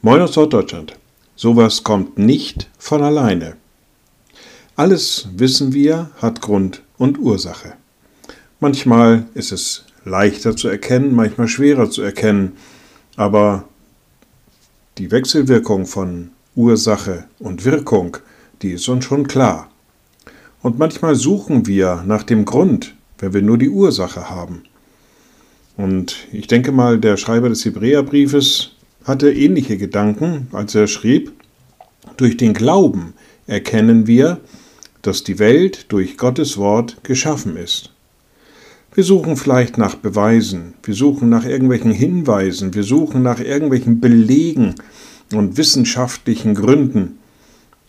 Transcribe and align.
Moin 0.00 0.20
aus 0.20 0.36
Norddeutschland. 0.36 0.96
Sowas 1.34 1.82
kommt 1.82 2.18
nicht 2.18 2.70
von 2.78 3.02
alleine. 3.02 3.56
Alles 4.76 5.26
wissen 5.34 5.72
wir, 5.72 6.10
hat 6.18 6.40
Grund 6.40 6.84
und 6.98 7.18
Ursache. 7.18 7.72
Manchmal 8.60 9.26
ist 9.34 9.50
es 9.50 9.86
leichter 10.04 10.54
zu 10.54 10.68
erkennen, 10.68 11.16
manchmal 11.16 11.48
schwerer 11.48 11.90
zu 11.90 12.02
erkennen, 12.02 12.52
aber 13.16 13.64
die 14.98 15.10
Wechselwirkung 15.10 15.84
von 15.84 16.30
Ursache 16.54 17.24
und 17.40 17.64
Wirkung, 17.64 18.18
die 18.62 18.70
ist 18.70 18.88
uns 18.88 19.04
schon 19.04 19.26
klar. 19.26 19.68
Und 20.62 20.78
manchmal 20.78 21.16
suchen 21.16 21.66
wir 21.66 22.04
nach 22.06 22.22
dem 22.22 22.44
Grund, 22.44 22.94
wenn 23.18 23.34
wir 23.34 23.42
nur 23.42 23.58
die 23.58 23.68
Ursache 23.68 24.30
haben. 24.30 24.62
Und 25.76 26.28
ich 26.30 26.46
denke 26.46 26.70
mal, 26.70 27.00
der 27.00 27.16
Schreiber 27.16 27.48
des 27.48 27.64
Hebräerbriefes 27.64 28.77
hatte 29.04 29.32
ähnliche 29.32 29.76
Gedanken, 29.76 30.48
als 30.52 30.74
er 30.74 30.86
schrieb, 30.86 31.32
durch 32.16 32.36
den 32.36 32.54
Glauben 32.54 33.14
erkennen 33.46 34.06
wir, 34.06 34.40
dass 35.02 35.24
die 35.24 35.38
Welt 35.38 35.86
durch 35.88 36.16
Gottes 36.16 36.58
Wort 36.58 37.02
geschaffen 37.04 37.56
ist. 37.56 37.92
Wir 38.94 39.04
suchen 39.04 39.36
vielleicht 39.36 39.78
nach 39.78 39.94
Beweisen, 39.94 40.74
wir 40.82 40.94
suchen 40.94 41.28
nach 41.28 41.44
irgendwelchen 41.44 41.92
Hinweisen, 41.92 42.74
wir 42.74 42.82
suchen 42.82 43.22
nach 43.22 43.38
irgendwelchen 43.38 44.00
Belegen 44.00 44.74
und 45.32 45.56
wissenschaftlichen 45.56 46.54
Gründen. 46.54 47.18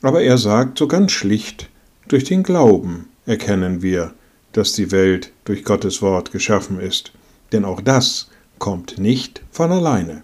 Aber 0.02 0.22
er 0.22 0.38
sagt 0.38 0.78
so 0.78 0.88
ganz 0.88 1.12
schlicht, 1.12 1.70
durch 2.08 2.26
den 2.26 2.44
Glauben 2.44 3.08
erkennen 3.26 3.81
wir, 3.81 4.14
dass 4.53 4.73
die 4.73 4.91
Welt 4.91 5.31
durch 5.45 5.64
Gottes 5.64 6.02
Wort 6.02 6.31
geschaffen 6.31 6.80
ist. 6.80 7.12
Denn 7.52 7.66
auch 7.66 7.81
das 7.81 8.30
kommt 8.59 8.98
nicht 9.00 9.41
von 9.52 9.72
alleine. 9.72 10.23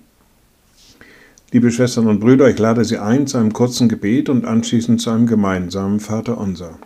Liebe 1.51 1.71
Schwestern 1.71 2.07
und 2.07 2.19
Brüder, 2.19 2.49
ich 2.49 2.57
lade 2.57 2.83
Sie 2.83 2.97
ein 2.97 3.27
zu 3.27 3.37
einem 3.37 3.53
kurzen 3.53 3.87
Gebet 3.87 4.29
und 4.29 4.45
anschließend 4.45 4.99
zu 4.99 5.11
einem 5.11 5.27
gemeinsamen 5.27 5.99
Vater 5.99 6.39
unser. 6.39 6.79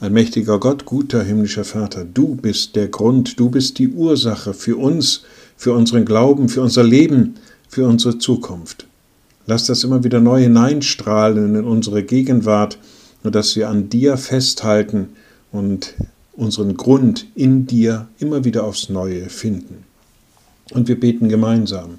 Allmächtiger 0.00 0.58
Gott, 0.58 0.86
guter 0.86 1.22
himmlischer 1.22 1.64
Vater, 1.64 2.06
du 2.06 2.34
bist 2.34 2.76
der 2.76 2.88
Grund, 2.88 3.38
du 3.38 3.50
bist 3.50 3.78
die 3.78 3.90
Ursache 3.90 4.54
für 4.54 4.78
uns, 4.78 5.24
für 5.54 5.74
unseren 5.74 6.06
Glauben, 6.06 6.48
für 6.48 6.62
unser 6.62 6.82
Leben, 6.82 7.34
für 7.68 7.86
unsere 7.86 8.18
Zukunft. 8.18 8.86
Lass 9.46 9.66
das 9.66 9.84
immer 9.84 10.02
wieder 10.02 10.20
neu 10.20 10.40
hineinstrahlen 10.40 11.54
in 11.54 11.64
unsere 11.64 12.02
Gegenwart, 12.02 12.78
nur 13.22 13.30
dass 13.30 13.54
wir 13.54 13.68
an 13.68 13.90
dir 13.90 14.16
festhalten 14.16 15.10
und 15.52 15.94
unseren 16.32 16.74
Grund 16.74 17.26
in 17.34 17.66
dir 17.66 18.08
immer 18.18 18.44
wieder 18.44 18.64
aufs 18.64 18.88
Neue 18.88 19.28
finden. 19.28 19.84
Und 20.70 20.88
wir 20.88 20.98
beten 20.98 21.28
gemeinsam. 21.28 21.98